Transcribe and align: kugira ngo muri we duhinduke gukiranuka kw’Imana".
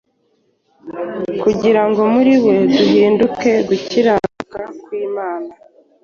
kugira 1.41 1.81
ngo 1.89 2.01
muri 2.13 2.33
we 2.45 2.55
duhinduke 2.75 3.51
gukiranuka 3.67 4.59
kw’Imana". 4.81 5.51